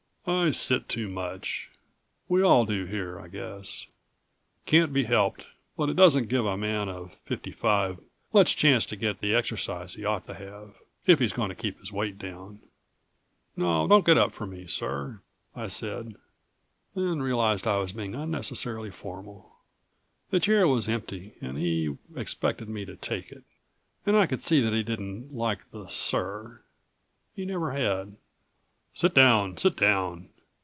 [0.27, 1.71] "I sit too much.
[2.29, 3.87] We all do here, I guess.
[4.67, 7.97] Can't be helped, but it doesn't give a man of fifty five
[8.31, 10.75] much chance to get the exercise he ought to have,
[11.07, 12.59] if he's going to keep his weight down."
[13.57, 15.21] "No don't get up for me, sir!"
[15.55, 16.13] I said,
[16.95, 19.51] then realized I was being unnecessarily formal.
[20.29, 23.43] The chair was empty and he expected me to take it.
[24.05, 26.61] And I could see that he didn't like the "sir."
[27.35, 28.17] He never had.
[28.93, 30.27] "Sit down, sit down.